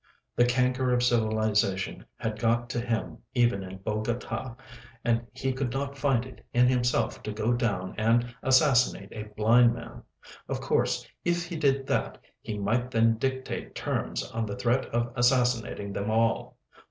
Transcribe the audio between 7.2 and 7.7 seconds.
to go